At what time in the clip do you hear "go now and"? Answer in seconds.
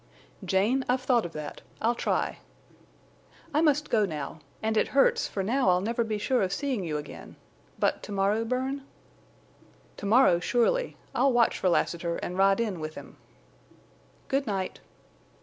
3.91-4.75